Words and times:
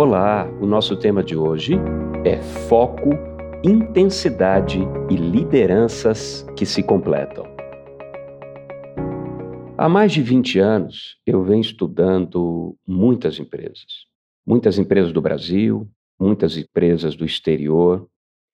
Olá, 0.00 0.48
o 0.60 0.64
nosso 0.64 0.94
tema 0.96 1.24
de 1.24 1.36
hoje 1.36 1.74
é 2.24 2.40
foco, 2.68 3.10
intensidade 3.64 4.78
e 5.10 5.16
lideranças 5.16 6.46
que 6.56 6.64
se 6.64 6.84
completam. 6.84 7.44
Há 9.76 9.88
mais 9.88 10.12
de 10.12 10.22
20 10.22 10.60
anos 10.60 11.16
eu 11.26 11.42
venho 11.42 11.60
estudando 11.60 12.76
muitas 12.86 13.40
empresas. 13.40 14.06
Muitas 14.46 14.78
empresas 14.78 15.10
do 15.10 15.20
Brasil, 15.20 15.90
muitas 16.16 16.56
empresas 16.56 17.16
do 17.16 17.24
exterior. 17.24 18.08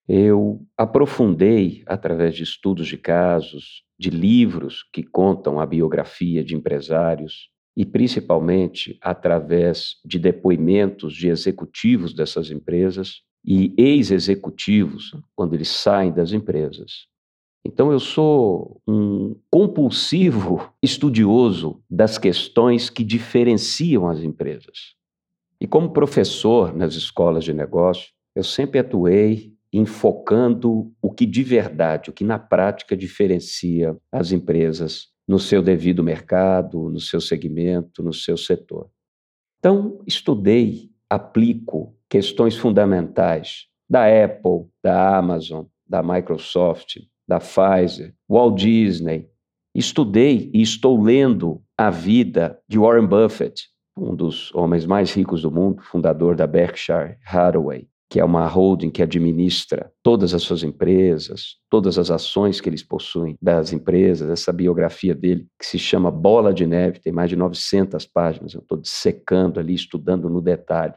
Eu 0.09 0.63
aprofundei 0.79 1.83
através 1.87 2.35
de 2.35 2.43
estudos 2.43 2.87
de 2.87 2.97
casos, 2.97 3.83
de 3.99 4.09
livros 4.09 4.83
que 4.91 5.03
contam 5.03 5.61
a 5.61 5.67
biografia 5.67 6.43
de 6.43 6.57
empresários, 6.57 7.51
e 7.77 7.85
principalmente 7.85 8.97
através 9.01 9.97
de 10.05 10.19
depoimentos 10.19 11.15
de 11.15 11.29
executivos 11.29 12.15
dessas 12.15 12.51
empresas 12.51 13.23
e 13.45 13.75
ex-executivos 13.77 15.13
quando 15.35 15.55
eles 15.55 15.69
saem 15.69 16.13
das 16.13 16.33
empresas. 16.33 17.07
Então 17.67 17.91
eu 17.91 17.99
sou 17.99 18.81
um 18.87 19.35
compulsivo 19.51 20.73
estudioso 20.83 21.83
das 21.91 22.19
questões 22.19 22.91
que 22.91 23.03
diferenciam 23.03 24.09
as 24.09 24.21
empresas. 24.21 24.95
E 25.61 25.67
como 25.67 25.93
professor 25.93 26.75
nas 26.75 26.95
escolas 26.95 27.45
de 27.45 27.55
negócio, 27.55 28.13
eu 28.35 28.45
sempre 28.45 28.79
atuei 28.79 29.55
enfocando 29.73 30.93
o 31.03 31.11
que 31.11 31.27
de 31.27 31.43
verdade, 31.43 32.11
o 32.11 32.13
que 32.13 32.23
na 32.23 32.39
prática 32.39 32.97
diferencia 32.97 33.97
as 34.13 34.31
empresas 34.31 35.14
no 35.27 35.39
seu 35.39 35.63
devido 35.63 36.03
mercado, 36.03 36.89
no 36.91 37.01
seu 37.01 37.21
segmento, 37.21 38.03
no 38.03 38.13
seu 38.13 38.37
setor. 38.37 38.91
Então, 39.59 40.01
estudei, 40.07 40.91
aplico 41.09 41.97
questões 42.09 42.57
fundamentais 42.57 43.67
da 43.89 44.05
Apple, 44.05 44.67
da 44.83 45.17
Amazon, 45.17 45.65
da 45.87 46.03
Microsoft, 46.03 46.99
da 47.27 47.39
Pfizer, 47.39 48.15
Walt 48.29 48.59
Disney. 48.59 49.29
Estudei 49.75 50.51
e 50.53 50.61
estou 50.63 51.01
lendo 51.01 51.63
a 51.77 51.91
vida 51.91 52.61
de 52.69 52.79
Warren 52.79 53.07
Buffett, 53.07 53.69
um 53.97 54.15
dos 54.15 54.55
homens 54.55 54.87
mais 54.87 55.13
ricos 55.13 55.43
do 55.43 55.51
mundo, 55.51 55.83
fundador 55.83 56.37
da 56.37 56.47
Berkshire 56.47 57.17
Hathaway 57.25 57.89
que 58.15 58.21
é 58.21 58.25
uma 58.25 58.47
holding 58.47 58.91
que 58.91 59.03
administra 59.03 59.91
todas 60.01 60.35
as 60.35 60.43
suas 60.43 60.63
empresas, 60.63 61.57
todas 61.69 61.99
as 61.99 62.13
ações 62.13 62.61
que 62.61 62.69
eles 62.69 62.81
possuem 62.81 63.37
das 63.43 63.73
empresas, 63.73 64.31
essa 64.31 64.53
biografia 64.53 65.17
dele, 65.17 65.49
que 65.59 65.67
se 65.67 65.81
chama 65.81 66.13
Bola 66.13 66.55
de 66.55 66.65
Neve, 66.65 67.01
tem 67.01 67.13
mais 67.13 67.29
de 67.29 67.35
900 67.35 68.07
páginas, 68.07 68.55
eu 68.55 68.61
estou 68.61 68.79
dissecando 68.79 69.59
ali, 69.59 69.75
estudando 69.75 70.31
no 70.31 70.41
detalhe. 70.41 70.95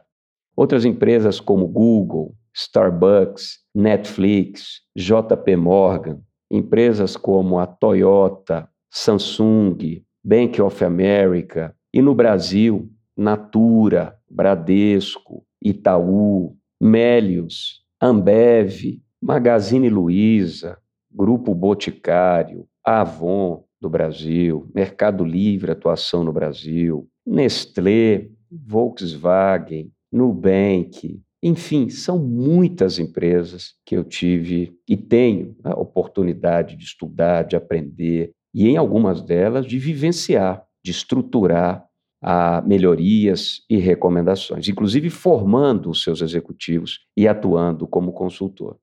Outras 0.56 0.84
empresas 0.84 1.40
como 1.40 1.66
Google, 1.66 2.36
Starbucks, 2.54 3.64
Netflix, 3.74 4.82
JP 4.96 5.56
Morgan, 5.56 6.20
empresas 6.48 7.16
como 7.16 7.58
a 7.58 7.66
Toyota, 7.66 8.68
Samsung, 8.92 10.04
Bank 10.22 10.62
of 10.62 10.84
America, 10.84 11.74
e 11.92 12.00
no 12.00 12.14
Brasil, 12.14 12.88
Natura, 13.16 14.16
Bradesco, 14.30 15.44
Itaú, 15.60 16.56
Melios, 16.80 17.82
Ambev, 18.00 19.00
Magazine 19.20 19.88
Luiza, 19.88 20.78
Grupo 21.12 21.54
Boticário, 21.54 22.66
Avon 22.84 23.64
do 23.80 23.88
Brasil, 23.88 24.70
Mercado 24.74 25.24
Livre 25.24 25.72
atuação 25.72 26.22
no 26.22 26.32
Brasil, 26.32 27.08
Nestlé, 27.26 28.28
Volkswagen, 28.50 29.90
Nubank, 30.10 31.20
enfim, 31.42 31.88
são 31.88 32.18
muitas 32.18 32.98
empresas 32.98 33.74
que 33.84 33.96
eu 33.96 34.02
tive 34.02 34.76
e 34.88 34.96
tenho 34.96 35.56
a 35.62 35.78
oportunidade 35.78 36.76
de 36.76 36.84
estudar, 36.84 37.44
de 37.44 37.54
aprender 37.54 38.32
e 38.52 38.66
em 38.66 38.76
algumas 38.76 39.22
delas 39.22 39.66
de 39.66 39.78
vivenciar, 39.78 40.64
de 40.84 40.90
estruturar 40.90 41.87
a 42.20 42.60
melhorias 42.62 43.64
e 43.70 43.76
recomendações, 43.76 44.68
inclusive 44.68 45.08
formando 45.10 45.90
os 45.90 46.02
seus 46.02 46.20
executivos 46.20 47.00
e 47.16 47.28
atuando 47.28 47.86
como 47.86 48.12
consultor. 48.12 48.76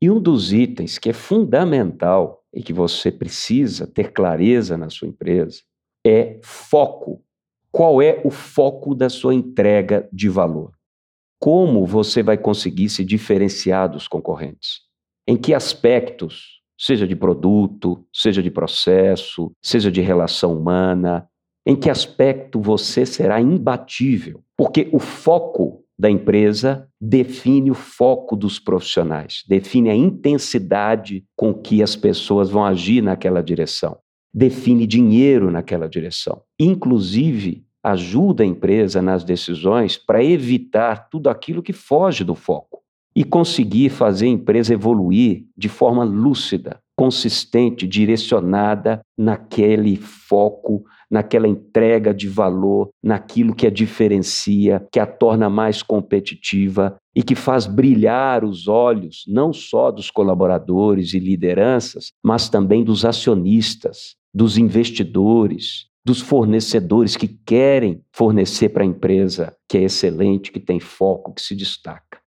E 0.00 0.10
um 0.10 0.20
dos 0.20 0.52
itens 0.52 0.98
que 0.98 1.10
é 1.10 1.12
fundamental 1.12 2.42
e 2.54 2.62
que 2.62 2.72
você 2.72 3.10
precisa 3.10 3.86
ter 3.86 4.12
clareza 4.12 4.76
na 4.76 4.88
sua 4.88 5.08
empresa 5.08 5.62
é 6.06 6.40
foco. 6.42 7.22
Qual 7.70 8.00
é 8.00 8.20
o 8.24 8.30
foco 8.30 8.94
da 8.94 9.10
sua 9.10 9.34
entrega 9.34 10.08
de 10.12 10.28
valor? 10.28 10.72
Como 11.40 11.84
você 11.84 12.22
vai 12.22 12.38
conseguir 12.38 12.88
se 12.88 13.04
diferenciar 13.04 13.90
dos 13.90 14.08
concorrentes? 14.08 14.80
Em 15.26 15.36
que 15.36 15.52
aspectos, 15.52 16.62
seja 16.78 17.06
de 17.06 17.14
produto, 17.14 18.04
seja 18.12 18.42
de 18.42 18.50
processo, 18.50 19.52
seja 19.62 19.90
de 19.90 20.00
relação 20.00 20.56
humana, 20.56 21.28
em 21.68 21.76
que 21.76 21.90
aspecto 21.90 22.58
você 22.58 23.04
será 23.04 23.42
imbatível? 23.42 24.42
Porque 24.56 24.88
o 24.90 24.98
foco 24.98 25.84
da 25.98 26.10
empresa 26.10 26.88
define 26.98 27.70
o 27.70 27.74
foco 27.74 28.34
dos 28.34 28.58
profissionais, 28.58 29.44
define 29.46 29.90
a 29.90 29.94
intensidade 29.94 31.26
com 31.36 31.52
que 31.52 31.82
as 31.82 31.94
pessoas 31.94 32.48
vão 32.48 32.64
agir 32.64 33.02
naquela 33.02 33.42
direção, 33.42 33.98
define 34.32 34.86
dinheiro 34.86 35.50
naquela 35.50 35.86
direção. 35.86 36.40
Inclusive, 36.58 37.66
ajuda 37.84 38.42
a 38.42 38.46
empresa 38.46 39.02
nas 39.02 39.22
decisões 39.22 39.98
para 39.98 40.24
evitar 40.24 41.10
tudo 41.10 41.28
aquilo 41.28 41.62
que 41.62 41.74
foge 41.74 42.24
do 42.24 42.34
foco 42.34 42.80
e 43.14 43.22
conseguir 43.22 43.90
fazer 43.90 44.24
a 44.24 44.30
empresa 44.30 44.72
evoluir 44.72 45.44
de 45.54 45.68
forma 45.68 46.02
lúcida, 46.02 46.80
consistente, 46.98 47.86
direcionada 47.86 49.00
naquele 49.16 49.94
foco 49.94 50.84
naquela 51.10 51.48
entrega 51.48 52.12
de 52.12 52.28
valor, 52.28 52.90
naquilo 53.02 53.54
que 53.54 53.66
a 53.66 53.70
diferencia, 53.70 54.86
que 54.92 55.00
a 55.00 55.06
torna 55.06 55.48
mais 55.48 55.82
competitiva 55.82 56.96
e 57.16 57.22
que 57.22 57.34
faz 57.34 57.66
brilhar 57.66 58.44
os 58.44 58.68
olhos 58.68 59.24
não 59.26 59.52
só 59.52 59.90
dos 59.90 60.10
colaboradores 60.10 61.14
e 61.14 61.18
lideranças, 61.18 62.12
mas 62.22 62.48
também 62.48 62.84
dos 62.84 63.04
acionistas, 63.04 64.16
dos 64.34 64.58
investidores, 64.58 65.86
dos 66.04 66.20
fornecedores 66.20 67.16
que 67.16 67.28
querem 67.28 68.02
fornecer 68.12 68.68
para 68.68 68.82
a 68.82 68.86
empresa 68.86 69.54
que 69.68 69.78
é 69.78 69.82
excelente, 69.84 70.52
que 70.52 70.60
tem 70.60 70.78
foco, 70.78 71.32
que 71.32 71.40
se 71.40 71.54
destaca. 71.54 72.18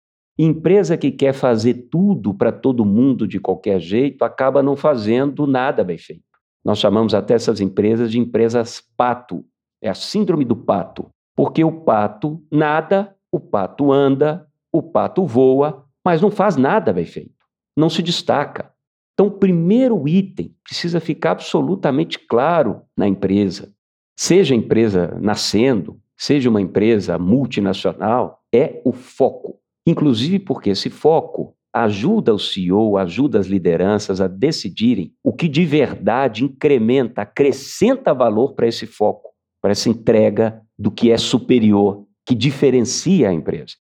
Empresa 0.43 0.97
que 0.97 1.11
quer 1.11 1.34
fazer 1.34 1.89
tudo 1.91 2.33
para 2.33 2.51
todo 2.51 2.84
mundo 2.84 3.28
de 3.28 3.39
qualquer 3.39 3.78
jeito 3.78 4.25
acaba 4.25 4.62
não 4.62 4.75
fazendo 4.75 5.47
nada 5.47 5.84
bem 5.84 5.99
feito. 5.99 6.25
Nós 6.65 6.78
chamamos 6.78 7.12
até 7.15 7.34
essas 7.34 7.61
empresas 7.61 8.11
de 8.11 8.19
empresas 8.19 8.83
pato. 8.97 9.45
É 9.83 9.91
a 9.91 9.95
síndrome 9.95 10.47
do 10.47 10.56
pato. 10.56 11.11
Porque 11.37 11.62
o 11.62 11.71
pato 11.71 12.43
nada, 12.51 13.15
o 13.31 13.39
pato 13.39 13.93
anda, 13.93 14.47
o 14.73 14.83
pato 14.83 15.27
voa, 15.27 15.84
mas 16.03 16.23
não 16.23 16.31
faz 16.31 16.57
nada 16.57 16.91
bem 16.91 17.05
feito. 17.05 17.45
Não 17.77 17.91
se 17.91 18.03
destaca. 18.03 18.72
Então, 19.12 19.27
o 19.27 19.39
primeiro 19.39 20.09
item 20.09 20.57
precisa 20.65 21.01
ficar 21.01 21.33
absolutamente 21.33 22.19
claro 22.19 22.81
na 22.97 23.07
empresa. 23.07 23.75
Seja 24.19 24.55
a 24.55 24.57
empresa 24.57 25.19
nascendo, 25.21 26.01
seja 26.17 26.49
uma 26.49 26.62
empresa 26.62 27.19
multinacional, 27.19 28.43
é 28.51 28.81
o 28.87 28.93
foco. 28.93 29.59
Inclusive 29.87 30.39
porque 30.39 30.71
esse 30.71 30.91
foco 30.91 31.55
ajuda 31.73 32.35
o 32.35 32.39
CEO, 32.39 32.97
ajuda 32.97 33.39
as 33.39 33.47
lideranças 33.47 34.21
a 34.21 34.27
decidirem 34.27 35.13
o 35.23 35.33
que 35.33 35.49
de 35.49 35.65
verdade 35.65 36.45
incrementa, 36.45 37.23
acrescenta 37.23 38.13
valor 38.13 38.55
para 38.55 38.67
esse 38.67 38.87
foco, 38.87 39.31
para 39.63 39.71
essa 39.71 39.89
entrega 39.89 40.61
do 40.79 40.91
que 40.91 41.11
é 41.11 41.17
superior, 41.17 42.07
que 42.27 42.35
diferencia 42.35 43.29
a 43.29 43.33
empresa. 43.33 43.75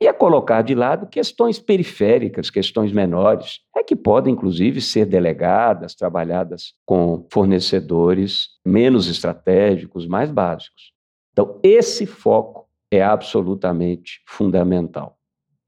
E 0.00 0.06
a 0.06 0.12
colocar 0.12 0.60
de 0.62 0.74
lado 0.74 1.08
questões 1.08 1.58
periféricas, 1.58 2.50
questões 2.50 2.92
menores, 2.92 3.60
é 3.74 3.82
que 3.82 3.96
podem, 3.96 4.34
inclusive, 4.34 4.80
ser 4.80 5.06
delegadas, 5.06 5.94
trabalhadas 5.94 6.74
com 6.84 7.26
fornecedores 7.32 8.48
menos 8.64 9.08
estratégicos, 9.08 10.06
mais 10.06 10.30
básicos. 10.30 10.92
Então, 11.32 11.58
esse 11.62 12.04
foco 12.04 12.68
é 12.90 13.02
absolutamente 13.02 14.20
fundamental. 14.28 15.15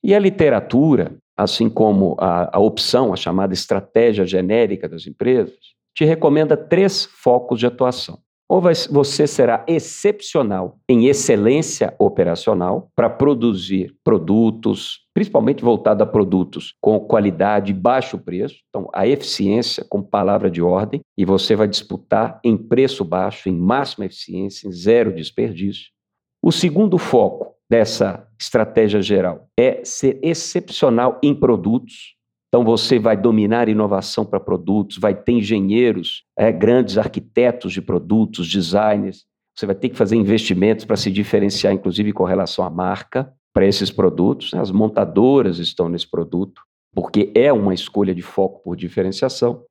E 0.09 0.15
a 0.15 0.19
literatura, 0.19 1.19
assim 1.37 1.69
como 1.69 2.17
a, 2.19 2.57
a 2.57 2.59
opção, 2.59 3.13
a 3.13 3.17
chamada 3.17 3.53
estratégia 3.53 4.25
genérica 4.25 4.89
das 4.89 5.07
empresas, 5.07 5.59
te 5.95 6.03
recomenda 6.03 6.57
três 6.57 7.05
focos 7.05 7.61
de 7.61 7.67
atuação. 7.67 8.19
Ou 8.49 8.59
vai, 8.59 8.73
você 8.91 9.27
será 9.27 9.67
excepcional 9.69 10.79
em 10.89 11.09
excelência 11.09 11.95
operacional 11.99 12.91
para 12.97 13.11
produzir 13.11 13.95
produtos, 14.03 15.01
principalmente 15.13 15.63
voltado 15.63 16.03
a 16.03 16.07
produtos 16.07 16.73
com 16.81 16.99
qualidade 16.99 17.73
e 17.73 17.75
baixo 17.75 18.17
preço. 18.17 18.61
Então, 18.71 18.89
a 18.95 19.07
eficiência 19.07 19.85
como 19.91 20.09
palavra 20.09 20.51
de 20.51 20.63
ordem, 20.63 21.03
e 21.19 21.25
você 21.27 21.55
vai 21.55 21.69
disputar 21.69 22.41
em 22.43 22.57
preço 22.57 23.05
baixo, 23.05 23.51
em 23.51 23.55
máxima 23.55 24.07
eficiência, 24.07 24.67
em 24.67 24.73
zero 24.73 25.15
desperdício. 25.15 25.91
O 26.43 26.51
segundo 26.51 26.97
foco 26.97 27.58
dessa 27.69 28.27
estratégia 28.39 29.03
geral 29.03 29.49
é 29.59 29.83
ser 29.85 30.19
excepcional 30.23 31.19
em 31.23 31.35
produtos. 31.35 32.17
Então 32.49 32.65
você 32.65 32.99
vai 32.99 33.17
dominar 33.17 33.69
inovação 33.69 34.25
para 34.25 34.41
produtos, 34.41 34.97
vai 34.97 35.15
ter 35.15 35.33
engenheiros, 35.33 36.25
é, 36.37 36.51
grandes 36.51 36.97
arquitetos 36.97 37.73
de 37.73 37.83
produtos, 37.83 38.49
designers. 38.49 39.27
Você 39.55 39.67
vai 39.67 39.75
ter 39.75 39.91
que 39.91 39.97
fazer 39.97 40.17
investimentos 40.17 40.85
para 40.85 40.97
se 40.97 41.11
diferenciar, 41.11 41.75
inclusive 41.75 42.13
com 42.13 42.25
relação 42.25 42.65
à 42.65 42.71
marca 42.71 43.31
para 43.53 43.67
esses 43.67 43.91
produtos. 43.91 44.55
As 44.55 44.71
montadoras 44.71 45.59
estão 45.59 45.89
nesse 45.89 46.09
produto, 46.09 46.63
porque 46.95 47.31
é 47.35 47.53
uma 47.53 47.75
escolha 47.75 48.15
de 48.15 48.23
foco 48.23 48.63
por 48.63 48.77
diferenciação. 48.77 49.65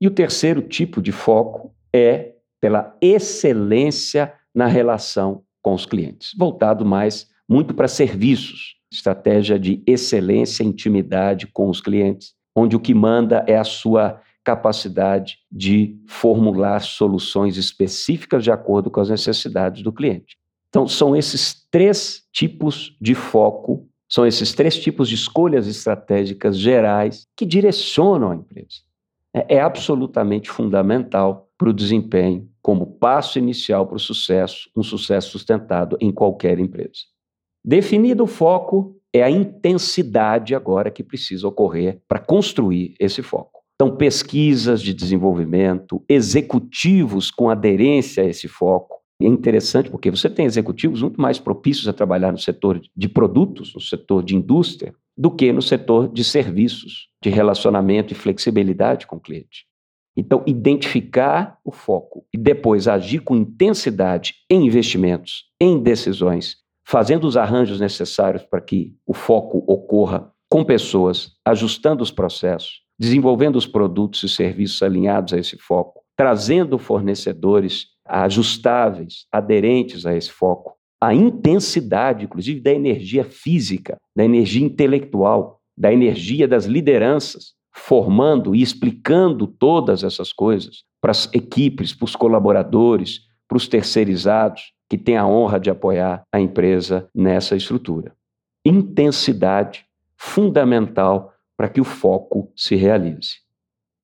E 0.00 0.06
o 0.06 0.10
terceiro 0.10 0.62
tipo 0.62 1.02
de 1.02 1.10
foco 1.10 1.74
é 1.92 2.34
pela 2.60 2.96
excelência 3.00 4.32
na 4.54 4.66
relação 4.66 5.42
com 5.62 5.74
os 5.74 5.84
clientes, 5.84 6.32
voltado 6.38 6.84
mais 6.84 7.28
muito 7.50 7.74
para 7.74 7.88
serviços, 7.88 8.76
estratégia 8.92 9.58
de 9.58 9.82
excelência, 9.84 10.62
intimidade 10.62 11.48
com 11.48 11.68
os 11.68 11.80
clientes, 11.80 12.32
onde 12.54 12.76
o 12.76 12.80
que 12.80 12.94
manda 12.94 13.44
é 13.48 13.56
a 13.56 13.64
sua 13.64 14.22
capacidade 14.44 15.38
de 15.50 15.98
formular 16.06 16.78
soluções 16.80 17.56
específicas 17.56 18.44
de 18.44 18.52
acordo 18.52 18.88
com 18.88 19.00
as 19.00 19.10
necessidades 19.10 19.82
do 19.82 19.92
cliente. 19.92 20.38
Então, 20.68 20.86
são 20.86 21.16
esses 21.16 21.66
três 21.72 22.22
tipos 22.32 22.96
de 23.00 23.16
foco, 23.16 23.88
são 24.08 24.24
esses 24.24 24.52
três 24.52 24.78
tipos 24.78 25.08
de 25.08 25.16
escolhas 25.16 25.66
estratégicas 25.66 26.56
gerais 26.56 27.26
que 27.36 27.44
direcionam 27.44 28.30
a 28.30 28.36
empresa. 28.36 28.78
É, 29.34 29.56
é 29.56 29.60
absolutamente 29.60 30.48
fundamental 30.48 31.48
para 31.58 31.68
o 31.68 31.74
desempenho, 31.74 32.48
como 32.62 32.86
passo 32.86 33.40
inicial 33.40 33.88
para 33.88 33.96
o 33.96 34.00
sucesso, 34.00 34.70
um 34.76 34.84
sucesso 34.84 35.30
sustentado 35.30 35.96
em 36.00 36.12
qualquer 36.12 36.60
empresa. 36.60 37.10
Definido 37.64 38.24
o 38.24 38.26
foco, 38.26 38.96
é 39.12 39.22
a 39.22 39.30
intensidade 39.30 40.54
agora 40.54 40.90
que 40.90 41.02
precisa 41.02 41.46
ocorrer 41.46 42.00
para 42.08 42.18
construir 42.18 42.94
esse 42.98 43.22
foco. 43.22 43.60
Então, 43.74 43.96
pesquisas 43.96 44.82
de 44.82 44.92
desenvolvimento, 44.92 46.04
executivos 46.08 47.30
com 47.30 47.48
aderência 47.48 48.22
a 48.22 48.26
esse 48.26 48.46
foco. 48.46 49.00
É 49.20 49.26
interessante 49.26 49.90
porque 49.90 50.10
você 50.10 50.28
tem 50.30 50.46
executivos 50.46 51.02
muito 51.02 51.20
mais 51.20 51.38
propícios 51.38 51.88
a 51.88 51.92
trabalhar 51.92 52.30
no 52.30 52.38
setor 52.38 52.80
de 52.94 53.08
produtos, 53.08 53.74
no 53.74 53.80
setor 53.80 54.22
de 54.22 54.36
indústria, 54.36 54.94
do 55.16 55.30
que 55.30 55.52
no 55.52 55.62
setor 55.62 56.12
de 56.12 56.22
serviços, 56.24 57.08
de 57.22 57.30
relacionamento 57.30 58.12
e 58.12 58.16
flexibilidade 58.16 59.06
com 59.06 59.16
o 59.16 59.20
cliente. 59.20 59.66
Então, 60.16 60.42
identificar 60.46 61.58
o 61.64 61.72
foco 61.72 62.26
e 62.34 62.38
depois 62.38 62.88
agir 62.88 63.20
com 63.20 63.36
intensidade 63.36 64.34
em 64.50 64.66
investimentos, 64.66 65.46
em 65.60 65.82
decisões, 65.82 66.56
fazendo 66.84 67.26
os 67.26 67.36
arranjos 67.36 67.80
necessários 67.80 68.42
para 68.42 68.60
que 68.60 68.94
o 69.06 69.14
foco 69.14 69.64
ocorra 69.66 70.30
com 70.48 70.64
pessoas, 70.64 71.32
ajustando 71.44 72.02
os 72.02 72.10
processos, 72.10 72.82
desenvolvendo 72.98 73.56
os 73.56 73.66
produtos 73.66 74.22
e 74.22 74.28
serviços 74.28 74.82
alinhados 74.82 75.32
a 75.32 75.38
esse 75.38 75.56
foco, 75.56 76.02
trazendo 76.16 76.78
fornecedores 76.78 77.86
ajustáveis, 78.04 79.26
aderentes 79.32 80.04
a 80.04 80.14
esse 80.16 80.30
foco, 80.30 80.74
a 81.00 81.14
intensidade, 81.14 82.24
inclusive, 82.24 82.60
da 82.60 82.72
energia 82.72 83.24
física, 83.24 83.96
da 84.14 84.24
energia 84.24 84.66
intelectual, 84.66 85.60
da 85.78 85.92
energia 85.92 86.46
das 86.46 86.66
lideranças, 86.66 87.54
formando 87.72 88.54
e 88.54 88.60
explicando 88.60 89.46
todas 89.46 90.04
essas 90.04 90.32
coisas 90.32 90.84
para 91.00 91.12
as 91.12 91.32
equipes, 91.32 91.94
para 91.94 92.04
os 92.04 92.14
colaboradores, 92.14 93.20
para 93.48 93.56
os 93.56 93.66
terceirizados, 93.66 94.72
que 94.90 94.98
têm 94.98 95.16
a 95.16 95.24
honra 95.24 95.60
de 95.60 95.70
apoiar 95.70 96.24
a 96.32 96.40
empresa 96.40 97.08
nessa 97.14 97.54
estrutura. 97.54 98.12
Intensidade 98.66 99.86
fundamental 100.16 101.32
para 101.56 101.68
que 101.68 101.80
o 101.80 101.84
foco 101.84 102.52
se 102.56 102.74
realize. 102.74 103.36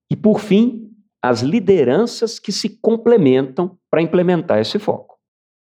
E, 0.09 0.15
por 0.15 0.39
fim, 0.39 0.93
as 1.21 1.41
lideranças 1.41 2.39
que 2.39 2.53
se 2.53 2.79
complementam 2.79 3.77
para 3.91 4.01
implementar 4.01 4.61
esse 4.61 4.79
foco. 4.79 5.19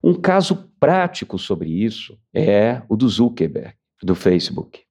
Um 0.04 0.15
caso 0.15 0.71
prático 0.80 1.38
sobre 1.38 1.69
isso 1.69 2.18
é 2.33 2.81
o 2.89 2.95
do 2.95 3.07
Zuckerberg, 3.07 3.75
do 4.01 4.15
Facebook. 4.15 4.81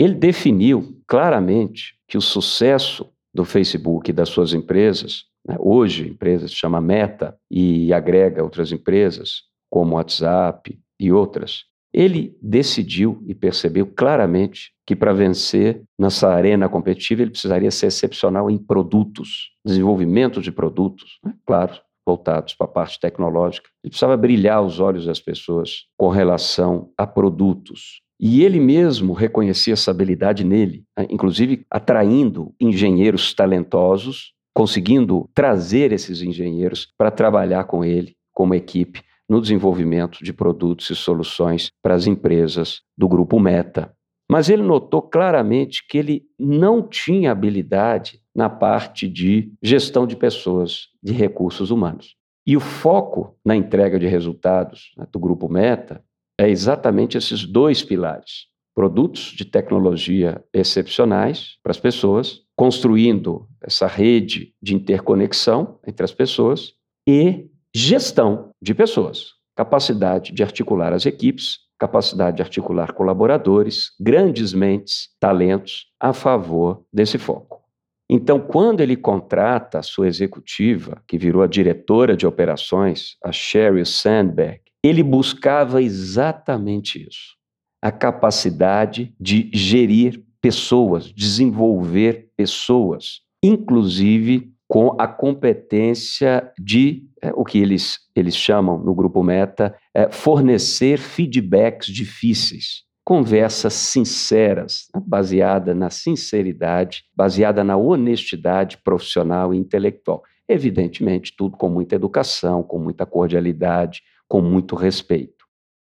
Ele 0.00 0.14
definiu 0.14 1.00
claramente 1.06 1.98
que 2.08 2.16
o 2.16 2.22
sucesso 2.22 3.12
do 3.34 3.44
Facebook 3.44 4.10
e 4.10 4.14
das 4.14 4.30
suas 4.30 4.54
empresas, 4.54 5.26
né, 5.46 5.56
hoje 5.58 6.04
a 6.04 6.08
empresa 6.08 6.48
se 6.48 6.54
chama 6.54 6.80
Meta 6.80 7.38
e 7.50 7.92
agrega 7.92 8.42
outras 8.42 8.72
empresas, 8.72 9.42
como 9.70 9.96
WhatsApp 9.96 10.78
e 10.98 11.12
outras, 11.12 11.64
ele 11.96 12.36
decidiu 12.42 13.22
e 13.26 13.34
percebeu 13.34 13.86
claramente 13.86 14.72
que 14.86 14.94
para 14.94 15.14
vencer 15.14 15.82
nessa 15.98 16.28
arena 16.28 16.68
competitiva 16.68 17.22
ele 17.22 17.30
precisaria 17.30 17.70
ser 17.70 17.86
excepcional 17.86 18.50
em 18.50 18.58
produtos, 18.58 19.52
desenvolvimento 19.64 20.42
de 20.42 20.52
produtos, 20.52 21.18
né? 21.24 21.32
claro, 21.46 21.74
voltados 22.06 22.54
para 22.54 22.66
a 22.66 22.70
parte 22.70 23.00
tecnológica. 23.00 23.68
Ele 23.82 23.90
precisava 23.90 24.14
brilhar 24.14 24.62
os 24.62 24.78
olhos 24.78 25.06
das 25.06 25.18
pessoas 25.20 25.86
com 25.96 26.10
relação 26.10 26.90
a 26.98 27.06
produtos. 27.06 28.02
E 28.20 28.44
ele 28.44 28.60
mesmo 28.60 29.14
reconhecia 29.14 29.72
essa 29.72 29.90
habilidade 29.90 30.44
nele, 30.44 30.84
né? 30.98 31.06
inclusive 31.08 31.64
atraindo 31.70 32.54
engenheiros 32.60 33.32
talentosos, 33.32 34.34
conseguindo 34.54 35.30
trazer 35.34 35.92
esses 35.92 36.20
engenheiros 36.20 36.92
para 36.96 37.10
trabalhar 37.10 37.64
com 37.64 37.82
ele 37.82 38.14
como 38.34 38.54
equipe 38.54 39.02
no 39.28 39.40
desenvolvimento 39.40 40.22
de 40.22 40.32
produtos 40.32 40.90
e 40.90 40.96
soluções 40.96 41.70
para 41.82 41.94
as 41.94 42.06
empresas 42.06 42.80
do 42.96 43.08
grupo 43.08 43.38
Meta. 43.40 43.92
Mas 44.30 44.48
ele 44.48 44.62
notou 44.62 45.02
claramente 45.02 45.86
que 45.88 45.98
ele 45.98 46.22
não 46.38 46.82
tinha 46.82 47.30
habilidade 47.30 48.20
na 48.34 48.50
parte 48.50 49.08
de 49.08 49.52
gestão 49.62 50.06
de 50.06 50.16
pessoas, 50.16 50.88
de 51.02 51.12
recursos 51.12 51.70
humanos. 51.70 52.16
E 52.46 52.56
o 52.56 52.60
foco 52.60 53.36
na 53.44 53.56
entrega 53.56 53.98
de 53.98 54.06
resultados 54.06 54.92
né, 54.96 55.06
do 55.10 55.18
grupo 55.18 55.48
Meta 55.48 56.02
é 56.38 56.48
exatamente 56.48 57.16
esses 57.16 57.44
dois 57.44 57.82
pilares: 57.82 58.46
produtos 58.74 59.32
de 59.36 59.44
tecnologia 59.44 60.44
excepcionais 60.52 61.56
para 61.62 61.70
as 61.70 61.80
pessoas, 61.80 62.42
construindo 62.54 63.48
essa 63.60 63.86
rede 63.86 64.54
de 64.62 64.74
interconexão 64.74 65.78
entre 65.86 66.04
as 66.04 66.12
pessoas 66.12 66.74
e 67.08 67.48
gestão 67.76 68.52
de 68.60 68.74
pessoas, 68.74 69.34
capacidade 69.54 70.32
de 70.32 70.42
articular 70.42 70.94
as 70.94 71.04
equipes, 71.04 71.58
capacidade 71.78 72.38
de 72.38 72.42
articular 72.42 72.94
colaboradores, 72.94 73.90
grandes 74.00 74.54
mentes, 74.54 75.10
talentos 75.20 75.84
a 76.00 76.14
favor 76.14 76.86
desse 76.90 77.18
foco. 77.18 77.60
Então, 78.08 78.40
quando 78.40 78.80
ele 78.80 78.96
contrata 78.96 79.78
a 79.78 79.82
sua 79.82 80.08
executiva, 80.08 81.02
que 81.06 81.18
virou 81.18 81.42
a 81.42 81.46
diretora 81.46 82.16
de 82.16 82.26
operações, 82.26 83.16
a 83.22 83.30
Sheryl 83.30 83.84
Sandberg, 83.84 84.62
ele 84.82 85.02
buscava 85.02 85.82
exatamente 85.82 87.06
isso: 87.06 87.36
a 87.82 87.92
capacidade 87.92 89.14
de 89.20 89.50
gerir 89.52 90.24
pessoas, 90.40 91.12
desenvolver 91.12 92.30
pessoas, 92.38 93.20
inclusive 93.42 94.55
com 94.68 94.96
a 94.98 95.06
competência 95.06 96.52
de 96.58 97.04
é, 97.22 97.30
o 97.34 97.44
que 97.44 97.58
eles, 97.58 97.98
eles 98.14 98.36
chamam 98.36 98.78
no 98.78 98.94
grupo 98.94 99.22
Meta 99.22 99.76
é, 99.94 100.10
fornecer 100.10 100.98
feedbacks 100.98 101.86
difíceis, 101.86 102.82
conversas 103.04 103.74
sinceras, 103.74 104.88
né, 104.94 105.00
baseada 105.06 105.74
na 105.74 105.90
sinceridade, 105.90 107.04
baseada 107.14 107.62
na 107.62 107.76
honestidade 107.76 108.78
profissional 108.78 109.54
e 109.54 109.56
intelectual. 109.56 110.22
Evidentemente, 110.48 111.34
tudo 111.36 111.56
com 111.56 111.68
muita 111.68 111.94
educação, 111.94 112.62
com 112.62 112.78
muita 112.78 113.06
cordialidade, 113.06 114.02
com 114.28 114.40
muito 114.40 114.74
respeito. 114.74 115.46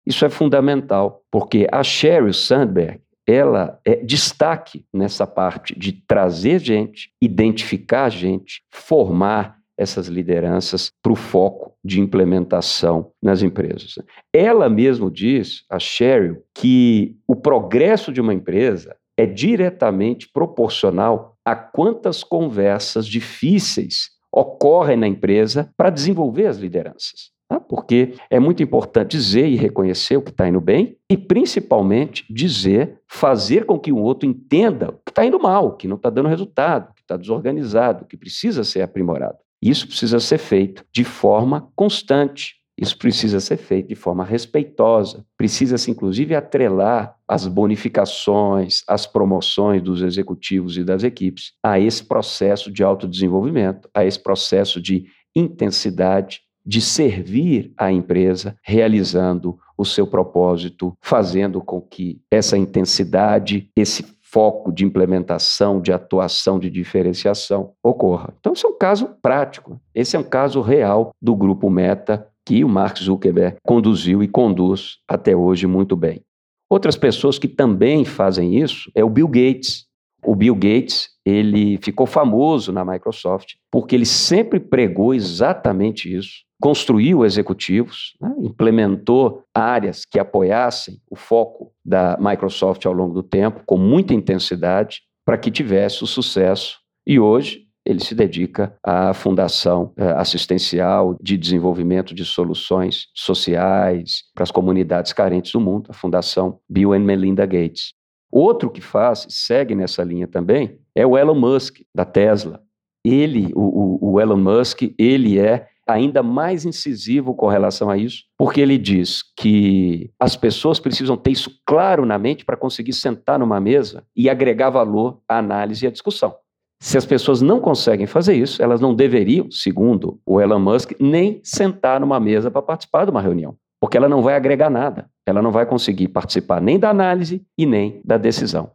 Isso 0.05 0.25
é 0.25 0.29
fundamental, 0.29 1.23
porque 1.29 1.67
a 1.71 1.83
Sheryl 1.83 2.33
Sandberg 2.33 3.01
ela 3.27 3.79
é 3.85 3.95
destaque 3.95 4.85
nessa 4.93 5.25
parte 5.25 5.77
de 5.77 5.91
trazer 5.91 6.59
gente, 6.59 7.11
identificar 7.21 8.09
gente, 8.09 8.63
formar 8.69 9.61
essas 9.77 10.07
lideranças 10.07 10.91
para 11.01 11.11
o 11.11 11.15
foco 11.15 11.73
de 11.83 11.99
implementação 11.99 13.11
nas 13.21 13.41
empresas. 13.41 13.95
Ela 14.33 14.69
mesmo 14.69 15.09
diz, 15.09 15.63
a 15.69 15.79
Sheryl, 15.79 16.43
que 16.53 17.17
o 17.27 17.35
progresso 17.35 18.11
de 18.11 18.21
uma 18.21 18.33
empresa 18.33 18.95
é 19.17 19.25
diretamente 19.25 20.29
proporcional 20.31 21.35
a 21.45 21.55
quantas 21.55 22.23
conversas 22.23 23.07
difíceis 23.07 24.11
ocorrem 24.31 24.97
na 24.97 25.07
empresa 25.07 25.71
para 25.75 25.89
desenvolver 25.89 26.47
as 26.47 26.57
lideranças. 26.57 27.31
Porque 27.71 28.15
é 28.29 28.37
muito 28.37 28.61
importante 28.61 29.11
dizer 29.11 29.47
e 29.47 29.55
reconhecer 29.55 30.17
o 30.17 30.21
que 30.21 30.31
está 30.31 30.45
indo 30.45 30.59
bem 30.59 30.97
e, 31.09 31.15
principalmente, 31.17 32.25
dizer, 32.29 32.99
fazer 33.07 33.65
com 33.65 33.79
que 33.79 33.93
o 33.93 33.97
outro 33.97 34.27
entenda 34.27 34.89
o 34.89 34.97
que 35.05 35.11
está 35.11 35.25
indo 35.25 35.39
mal, 35.39 35.77
que 35.77 35.87
não 35.87 35.95
está 35.95 36.09
dando 36.09 36.27
resultado, 36.27 36.93
que 36.93 37.01
está 37.01 37.15
desorganizado, 37.15 38.03
que 38.03 38.17
precisa 38.17 38.65
ser 38.65 38.81
aprimorado. 38.81 39.37
Isso 39.61 39.87
precisa 39.87 40.19
ser 40.19 40.37
feito 40.37 40.83
de 40.91 41.05
forma 41.05 41.71
constante 41.73 42.55
Isso 42.77 42.97
precisa 42.97 43.39
ser 43.39 43.57
feito 43.57 43.89
de 43.89 43.95
forma 43.95 44.25
respeitosa, 44.25 45.23
precisa-se 45.37 45.91
inclusive 45.91 46.33
atrelar 46.33 47.15
as 47.27 47.45
bonificações, 47.45 48.81
as 48.87 49.05
promoções 49.05 49.83
dos 49.83 50.01
executivos 50.01 50.77
e 50.77 50.83
das 50.83 51.03
equipes 51.03 51.53
a 51.63 51.79
esse 51.79 52.03
processo 52.03 52.71
de 52.71 52.83
autodesenvolvimento, 52.83 53.87
a 53.93 54.03
esse 54.03 54.19
processo 54.19 54.81
de 54.81 55.05
intensidade, 55.35 56.41
de 56.65 56.81
servir 56.81 57.73
a 57.77 57.91
empresa, 57.91 58.55
realizando 58.63 59.57
o 59.77 59.85
seu 59.85 60.05
propósito, 60.05 60.93
fazendo 61.01 61.61
com 61.61 61.81
que 61.81 62.21
essa 62.29 62.57
intensidade, 62.57 63.69
esse 63.75 64.05
foco 64.21 64.71
de 64.71 64.85
implementação, 64.85 65.81
de 65.81 65.91
atuação, 65.91 66.57
de 66.57 66.69
diferenciação 66.69 67.73
ocorra. 67.83 68.33
Então, 68.39 68.53
esse 68.53 68.65
é 68.65 68.69
um 68.69 68.77
caso 68.77 69.09
prático, 69.21 69.81
esse 69.93 70.15
é 70.15 70.19
um 70.19 70.23
caso 70.23 70.61
real 70.61 71.11
do 71.21 71.35
grupo 71.35 71.69
Meta 71.69 72.27
que 72.45 72.63
o 72.63 72.69
Mark 72.69 72.97
Zuckerberg 72.97 73.57
conduziu 73.63 74.23
e 74.23 74.27
conduz 74.27 74.97
até 75.07 75.35
hoje 75.35 75.67
muito 75.67 75.95
bem. 75.95 76.23
Outras 76.69 76.95
pessoas 76.95 77.37
que 77.37 77.47
também 77.47 78.05
fazem 78.05 78.57
isso 78.57 78.89
é 78.95 79.03
o 79.03 79.09
Bill 79.09 79.27
Gates. 79.27 79.85
O 80.31 80.35
Bill 80.35 80.55
Gates, 80.55 81.09
ele 81.25 81.77
ficou 81.81 82.05
famoso 82.05 82.71
na 82.71 82.85
Microsoft 82.85 83.55
porque 83.69 83.93
ele 83.93 84.05
sempre 84.05 84.61
pregou 84.61 85.13
exatamente 85.13 86.15
isso. 86.15 86.45
Construiu 86.61 87.25
executivos, 87.25 88.15
né, 88.21 88.33
implementou 88.39 89.43
áreas 89.53 90.05
que 90.05 90.17
apoiassem 90.17 91.01
o 91.09 91.17
foco 91.17 91.73
da 91.83 92.17
Microsoft 92.17 92.85
ao 92.85 92.93
longo 92.93 93.13
do 93.13 93.21
tempo, 93.21 93.63
com 93.65 93.75
muita 93.75 94.13
intensidade, 94.13 95.01
para 95.25 95.37
que 95.37 95.51
tivesse 95.51 96.01
o 96.01 96.07
sucesso. 96.07 96.79
E 97.05 97.19
hoje 97.19 97.67
ele 97.85 97.99
se 97.99 98.15
dedica 98.15 98.73
à 98.81 99.13
fundação 99.13 99.91
eh, 99.97 100.13
assistencial 100.13 101.17
de 101.21 101.37
desenvolvimento 101.37 102.15
de 102.15 102.23
soluções 102.23 103.07
sociais 103.13 104.23
para 104.33 104.43
as 104.43 104.51
comunidades 104.51 105.11
carentes 105.11 105.51
do 105.51 105.59
mundo, 105.59 105.89
a 105.89 105.93
Fundação 105.93 106.57
Bill 106.69 106.93
and 106.93 106.99
Melinda 106.99 107.45
Gates. 107.45 107.91
Outro 108.31 108.69
que 108.69 108.81
faz, 108.81 109.27
segue 109.29 109.75
nessa 109.75 110.03
linha 110.03 110.27
também, 110.27 110.79
é 110.95 111.05
o 111.05 111.17
Elon 111.17 111.35
Musk, 111.35 111.81
da 111.93 112.05
Tesla. 112.05 112.61
Ele, 113.03 113.51
o, 113.55 114.13
o 114.13 114.21
Elon 114.21 114.37
Musk, 114.37 114.83
ele 114.97 115.39
é 115.39 115.67
ainda 115.87 116.23
mais 116.23 116.65
incisivo 116.65 117.35
com 117.35 117.47
relação 117.47 117.89
a 117.89 117.97
isso, 117.97 118.23
porque 118.37 118.61
ele 118.61 118.77
diz 118.77 119.23
que 119.35 120.09
as 120.19 120.35
pessoas 120.35 120.79
precisam 120.79 121.17
ter 121.17 121.31
isso 121.31 121.51
claro 121.65 122.05
na 122.05 122.17
mente 122.17 122.45
para 122.45 122.55
conseguir 122.55 122.93
sentar 122.93 123.39
numa 123.39 123.59
mesa 123.59 124.03
e 124.15 124.29
agregar 124.29 124.69
valor 124.69 125.19
à 125.27 125.39
análise 125.39 125.83
e 125.83 125.87
à 125.87 125.91
discussão. 125.91 126.35
Se 126.81 126.97
as 126.97 127.05
pessoas 127.05 127.41
não 127.41 127.59
conseguem 127.59 128.07
fazer 128.07 128.33
isso, 128.33 128.61
elas 128.61 128.81
não 128.81 128.95
deveriam, 128.95 129.51
segundo 129.51 130.19
o 130.25 130.41
Elon 130.41 130.59
Musk, 130.59 130.93
nem 130.99 131.39
sentar 131.43 131.99
numa 131.99 132.19
mesa 132.19 132.49
para 132.49 132.61
participar 132.61 133.05
de 133.05 133.11
uma 133.11 133.21
reunião, 133.21 133.55
porque 133.79 133.97
ela 133.97 134.09
não 134.09 134.21
vai 134.21 134.35
agregar 134.35 134.69
nada. 134.69 135.09
Ela 135.25 135.41
não 135.41 135.51
vai 135.51 135.65
conseguir 135.65 136.07
participar 136.07 136.61
nem 136.61 136.79
da 136.79 136.89
análise 136.89 137.43
e 137.57 137.65
nem 137.65 138.01
da 138.03 138.17
decisão. 138.17 138.71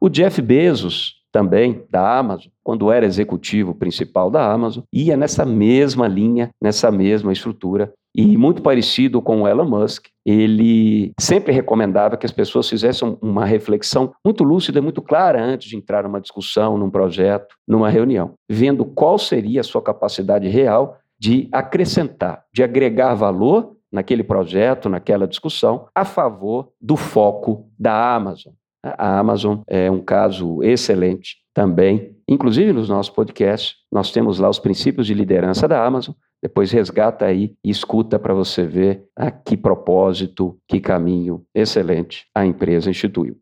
O 0.00 0.08
Jeff 0.08 0.40
Bezos, 0.42 1.16
também 1.32 1.84
da 1.90 2.18
Amazon, 2.18 2.50
quando 2.62 2.90
era 2.90 3.06
executivo 3.06 3.74
principal 3.74 4.30
da 4.30 4.50
Amazon, 4.50 4.84
ia 4.92 5.16
nessa 5.16 5.44
mesma 5.44 6.08
linha, 6.08 6.50
nessa 6.62 6.90
mesma 6.90 7.32
estrutura 7.32 7.92
e 8.16 8.36
muito 8.38 8.62
parecido 8.62 9.20
com 9.20 9.42
o 9.42 9.48
Elon 9.48 9.68
Musk, 9.68 10.06
ele 10.24 11.12
sempre 11.20 11.52
recomendava 11.52 12.16
que 12.16 12.24
as 12.24 12.32
pessoas 12.32 12.66
fizessem 12.66 13.18
uma 13.20 13.44
reflexão 13.44 14.14
muito 14.24 14.42
lúcida, 14.42 14.80
muito 14.80 15.02
clara 15.02 15.44
antes 15.44 15.68
de 15.68 15.76
entrar 15.76 16.02
numa 16.02 16.20
discussão, 16.20 16.78
num 16.78 16.88
projeto, 16.88 17.54
numa 17.68 17.90
reunião, 17.90 18.32
vendo 18.50 18.86
qual 18.86 19.18
seria 19.18 19.60
a 19.60 19.64
sua 19.64 19.82
capacidade 19.82 20.48
real 20.48 20.98
de 21.18 21.46
acrescentar, 21.52 22.42
de 22.52 22.62
agregar 22.62 23.14
valor 23.14 23.75
naquele 23.92 24.22
projeto, 24.22 24.88
naquela 24.88 25.26
discussão, 25.26 25.88
a 25.94 26.04
favor 26.04 26.72
do 26.80 26.96
foco 26.96 27.70
da 27.78 28.14
Amazon. 28.14 28.52
A 28.82 29.18
Amazon 29.18 29.60
é 29.66 29.90
um 29.90 30.00
caso 30.00 30.62
excelente 30.62 31.36
também, 31.52 32.14
inclusive 32.28 32.72
nos 32.72 32.88
nossos 32.88 33.12
podcasts, 33.12 33.76
nós 33.90 34.12
temos 34.12 34.38
lá 34.38 34.48
os 34.48 34.58
princípios 34.58 35.06
de 35.06 35.14
liderança 35.14 35.66
da 35.66 35.84
Amazon, 35.84 36.14
depois 36.42 36.70
resgata 36.70 37.24
aí 37.24 37.56
e 37.64 37.70
escuta 37.70 38.18
para 38.18 38.34
você 38.34 38.64
ver 38.64 39.06
a 39.16 39.30
que 39.30 39.56
propósito, 39.56 40.58
que 40.68 40.78
caminho 40.78 41.44
excelente 41.54 42.26
a 42.34 42.44
empresa 42.44 42.90
instituiu. 42.90 43.38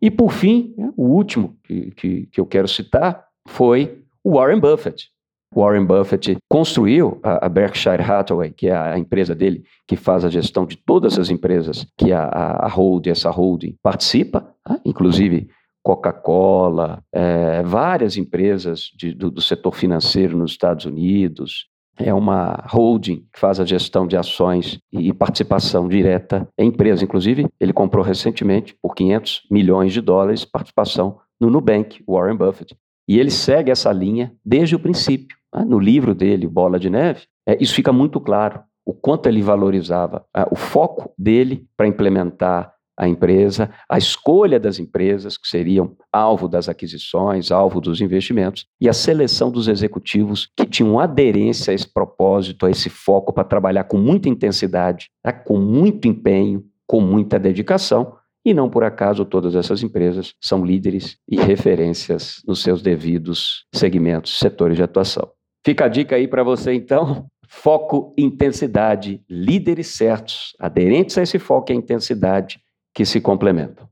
E 0.00 0.10
por 0.10 0.30
fim, 0.30 0.74
o 0.96 1.04
último 1.04 1.56
que, 1.64 1.90
que, 1.92 2.26
que 2.26 2.40
eu 2.40 2.46
quero 2.46 2.68
citar 2.68 3.26
foi 3.48 4.04
o 4.22 4.36
Warren 4.36 4.60
Buffett. 4.60 5.10
Warren 5.54 5.84
Buffett 5.86 6.36
construiu 6.48 7.18
a, 7.22 7.48
Berkshire 7.48 8.02
Hathaway, 8.02 8.50
que 8.50 8.68
é 8.68 8.76
a 8.76 8.98
empresa 8.98 9.34
dele, 9.34 9.64
que 9.86 9.96
faz 9.96 10.24
a 10.24 10.28
gestão 10.28 10.66
de 10.66 10.76
todas 10.76 11.18
as 11.18 11.30
empresas 11.30 11.86
que 11.96 12.12
a, 12.12 12.24
a, 12.24 12.66
a 12.66 12.68
holding, 12.68 13.10
essa 13.10 13.30
holding 13.30 13.76
participa, 13.82 14.54
né? 14.68 14.78
inclusive 14.84 15.48
Coca-Cola, 15.82 17.02
é, 17.12 17.62
várias 17.62 18.16
empresas 18.16 18.90
de, 18.94 19.14
do, 19.14 19.30
do, 19.30 19.40
setor 19.40 19.74
financeiro 19.74 20.36
nos 20.36 20.50
Estados 20.50 20.84
Unidos, 20.84 21.66
é 21.96 22.12
uma 22.12 22.64
holding 22.68 23.26
que 23.32 23.40
faz 23.40 23.58
a 23.58 23.64
gestão 23.64 24.06
de 24.06 24.16
ações 24.16 24.78
e 24.92 25.12
participação 25.12 25.88
direta 25.88 26.48
em 26.58 26.68
empresas. 26.68 27.02
Inclusive, 27.02 27.46
ele 27.58 27.72
comprou 27.72 28.04
recentemente, 28.04 28.76
por 28.80 28.94
500 28.94 29.42
milhões 29.50 29.92
de 29.92 30.00
dólares, 30.00 30.44
participação 30.44 31.18
no 31.40 31.50
Nubank, 31.50 32.04
Warren 32.06 32.36
Buffett. 32.36 32.76
E 33.08 33.18
ele 33.18 33.30
segue 33.30 33.70
essa 33.70 33.90
linha 33.90 34.32
desde 34.44 34.76
o 34.76 34.78
princípio. 34.78 35.36
Né? 35.54 35.64
No 35.64 35.78
livro 35.78 36.14
dele, 36.14 36.46
Bola 36.46 36.78
de 36.78 36.90
Neve, 36.90 37.22
é, 37.48 37.56
isso 37.60 37.74
fica 37.74 37.92
muito 37.92 38.20
claro, 38.20 38.60
o 38.84 38.92
quanto 38.92 39.28
ele 39.28 39.42
valorizava 39.42 40.24
o 40.50 40.56
foco 40.56 41.12
dele 41.18 41.66
para 41.76 41.86
implementar 41.86 42.72
a 42.98 43.06
empresa, 43.06 43.70
a 43.88 43.96
escolha 43.96 44.58
das 44.58 44.80
empresas 44.80 45.38
que 45.38 45.46
seriam 45.46 45.96
alvo 46.12 46.48
das 46.48 46.68
aquisições, 46.68 47.52
alvo 47.52 47.80
dos 47.80 48.00
investimentos, 48.00 48.66
e 48.80 48.88
a 48.88 48.92
seleção 48.92 49.52
dos 49.52 49.68
executivos 49.68 50.50
que 50.56 50.66
tinham 50.66 50.98
aderência 50.98 51.70
a 51.70 51.74
esse 51.74 51.86
propósito, 51.86 52.66
a 52.66 52.70
esse 52.70 52.90
foco 52.90 53.32
para 53.32 53.44
trabalhar 53.44 53.84
com 53.84 53.98
muita 53.98 54.28
intensidade, 54.28 55.10
né, 55.24 55.30
com 55.30 55.58
muito 55.58 56.08
empenho, 56.08 56.64
com 56.88 57.00
muita 57.00 57.38
dedicação. 57.38 58.16
E 58.48 58.54
não 58.54 58.70
por 58.70 58.82
acaso 58.82 59.26
todas 59.26 59.54
essas 59.54 59.82
empresas 59.82 60.32
são 60.40 60.64
líderes 60.64 61.18
e 61.28 61.36
referências 61.36 62.40
nos 62.46 62.62
seus 62.62 62.80
devidos 62.80 63.66
segmentos, 63.74 64.38
setores 64.38 64.74
de 64.74 64.82
atuação. 64.82 65.30
Fica 65.62 65.84
a 65.84 65.88
dica 65.88 66.16
aí 66.16 66.26
para 66.26 66.42
você 66.42 66.72
então. 66.72 67.26
Foco, 67.46 68.14
intensidade, 68.16 69.22
líderes 69.28 69.88
certos, 69.88 70.56
aderentes 70.58 71.18
a 71.18 71.22
esse 71.24 71.38
foco 71.38 71.70
e 71.70 71.74
a 71.74 71.76
intensidade, 71.76 72.58
que 72.94 73.04
se 73.04 73.20
complementam. 73.20 73.86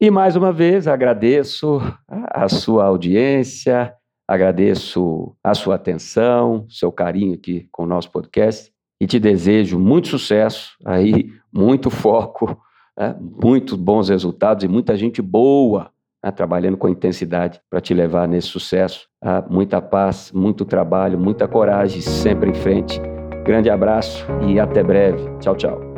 E 0.00 0.10
mais 0.10 0.34
uma 0.34 0.50
vez 0.50 0.88
agradeço 0.88 1.78
a 2.08 2.48
sua 2.48 2.86
audiência, 2.86 3.92
agradeço 4.26 5.36
a 5.44 5.52
sua 5.52 5.74
atenção, 5.74 6.64
seu 6.70 6.90
carinho 6.90 7.34
aqui 7.34 7.68
com 7.70 7.82
o 7.82 7.86
nosso 7.86 8.10
podcast 8.10 8.72
e 8.98 9.06
te 9.06 9.20
desejo 9.20 9.78
muito 9.78 10.08
sucesso 10.08 10.74
aí, 10.86 11.30
muito 11.52 11.90
foco, 11.90 12.58
né, 12.98 13.16
muitos 13.42 13.76
bons 13.76 14.08
resultados 14.08 14.64
e 14.64 14.68
muita 14.68 14.96
gente 14.96 15.20
boa 15.20 15.90
né, 16.24 16.30
trabalhando 16.30 16.76
com 16.76 16.88
intensidade 16.88 17.60
para 17.68 17.80
te 17.80 17.92
levar 17.92 18.26
nesse 18.26 18.48
sucesso. 18.48 19.06
Ah, 19.22 19.44
muita 19.48 19.80
paz, 19.80 20.32
muito 20.32 20.64
trabalho, 20.64 21.18
muita 21.18 21.46
coragem, 21.46 22.00
sempre 22.00 22.50
em 22.50 22.54
frente. 22.54 23.00
Grande 23.44 23.68
abraço 23.68 24.24
e 24.46 24.58
até 24.58 24.82
breve. 24.82 25.22
Tchau, 25.38 25.54
tchau. 25.54 25.93